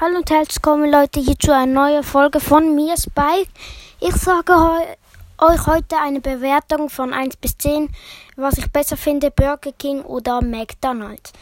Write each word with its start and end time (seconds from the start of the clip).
Hallo 0.00 0.18
und 0.18 0.30
herzlich 0.30 0.58
willkommen 0.58 0.92
Leute 0.92 1.18
hier 1.18 1.36
zu 1.36 1.52
einer 1.52 1.66
neuen 1.66 2.04
Folge 2.04 2.38
von 2.38 2.72
mir 2.76 2.96
Spike. 2.96 3.50
Ich 3.98 4.14
sage 4.14 4.54
heu 4.54 4.78
euch 5.38 5.66
heute 5.66 5.96
eine 5.98 6.20
Bewertung 6.20 6.88
von 6.88 7.12
1 7.12 7.36
bis 7.38 7.58
10, 7.58 7.88
was 8.36 8.58
ich 8.58 8.70
besser 8.70 8.96
finde, 8.96 9.32
Burger 9.32 9.72
King 9.72 10.02
oder 10.02 10.40
McDonald's. 10.40 11.32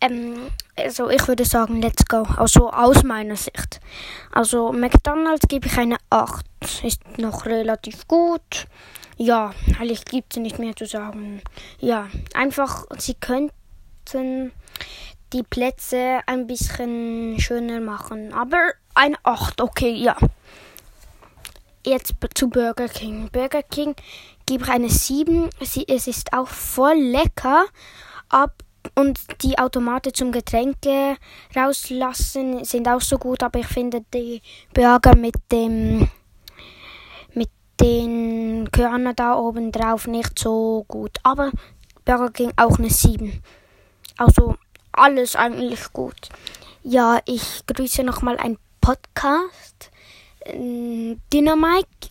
Ähm, 0.00 0.50
also 0.76 1.10
ich 1.10 1.28
würde 1.28 1.44
sagen, 1.44 1.82
let's 1.82 2.06
go. 2.06 2.22
Also 2.38 2.70
aus 2.70 3.02
meiner 3.02 3.36
Sicht. 3.36 3.82
Also 4.30 4.72
McDonald's 4.72 5.46
gebe 5.46 5.66
ich 5.66 5.76
eine 5.76 5.98
8. 6.08 6.46
Ist 6.84 7.18
noch 7.18 7.44
relativ 7.44 8.08
gut. 8.08 8.66
Ja, 9.18 9.52
eigentlich 9.78 10.06
gibt 10.06 10.34
es 10.34 10.40
nicht 10.40 10.58
mehr 10.58 10.74
zu 10.74 10.86
sagen. 10.86 11.42
Ja, 11.80 12.08
einfach, 12.32 12.86
sie 12.96 13.12
könnten 13.12 14.52
die 15.32 15.42
Plätze 15.42 16.20
ein 16.26 16.46
bisschen 16.46 17.38
schöner 17.38 17.80
machen. 17.80 18.32
Aber 18.32 18.72
ein 18.94 19.16
8, 19.22 19.60
okay, 19.60 19.92
ja. 19.92 20.16
Jetzt 21.84 22.14
zu 22.34 22.48
Burger 22.48 22.88
King. 22.88 23.28
Burger 23.32 23.62
King 23.62 23.94
gebe 24.46 24.64
ich 24.64 24.70
eine 24.70 24.88
7. 24.88 25.50
Sie, 25.60 25.84
es 25.88 26.06
ist 26.06 26.32
auch 26.32 26.48
voll 26.48 26.96
lecker. 26.96 27.64
Ab 28.28 28.62
und 28.94 29.18
die 29.42 29.58
Automaten 29.58 30.14
zum 30.14 30.32
Getränke 30.32 31.16
rauslassen 31.54 32.64
sind 32.64 32.88
auch 32.88 33.00
so 33.00 33.18
gut, 33.18 33.42
aber 33.42 33.60
ich 33.60 33.66
finde 33.66 34.04
die 34.12 34.42
Burger 34.74 35.16
mit 35.16 35.36
dem 35.50 36.08
mit 37.34 37.50
den 37.80 38.68
Körner 38.70 39.14
da 39.14 39.34
oben 39.34 39.72
drauf 39.72 40.06
nicht 40.06 40.38
so 40.38 40.84
gut. 40.88 41.18
Aber 41.22 41.50
Burger 42.04 42.30
King 42.30 42.52
auch 42.56 42.78
eine 42.78 42.90
7. 42.90 43.42
Also 44.16 44.56
alles 44.92 45.36
eigentlich 45.36 45.92
gut. 45.92 46.28
Ja, 46.82 47.20
ich 47.26 47.64
grüße 47.66 48.02
nochmal 48.02 48.36
ein 48.38 48.58
Podcast. 48.80 49.90
Ähm, 50.44 51.20
Dynamite, 51.32 52.10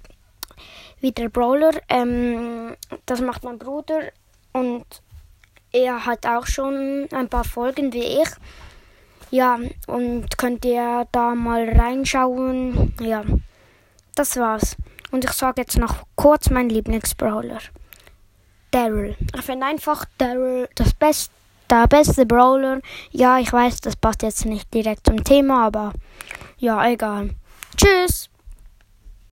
wie 1.00 1.12
der 1.12 1.30
Brawler. 1.30 1.74
Ähm, 1.90 2.76
das 3.06 3.22
macht 3.22 3.44
mein 3.44 3.60
Bruder 3.60 4.12
und 4.54 4.86
er 5.72 6.06
hat 6.06 6.26
auch 6.26 6.48
schon 6.48 7.08
ein 7.12 7.30
paar 7.30 7.44
Folgen 7.44 7.94
wie 7.94 8.22
ich. 8.22 8.30
Ja, 9.30 9.60
und 9.88 10.38
könnt 10.38 10.66
ihr 10.66 11.08
da 11.12 11.36
mal 11.36 11.70
reinschauen. 11.70 12.94
Ja, 13.00 13.24
das 14.16 14.36
war's. 14.38 14.76
Und 15.12 15.24
ich 15.26 15.32
sage 15.32 15.62
jetzt 15.62 15.78
noch 15.78 16.04
kurz 16.16 16.50
mein 16.50 16.70
Lieblingsbrawler. 16.70 17.60
Daryl. 18.72 19.16
Ich 19.36 19.42
finde 19.42 19.66
einfach 19.66 20.06
Daryl 20.18 20.70
das 20.76 20.94
Beste 20.94 21.34
der 21.72 21.88
beste 21.88 22.26
Brawler. 22.26 22.82
Ja, 23.12 23.40
ich 23.40 23.52
weiß, 23.52 23.82
das 23.82 23.96
passt 23.96 24.24
jetzt 24.24 24.46
nicht 24.46 24.74
direkt 24.74 25.08
zum 25.08 25.24
Thema, 25.24 25.66
aber 25.66 25.94
ja, 26.58 26.86
egal. 26.88 27.32
Tschüss! 27.78 28.31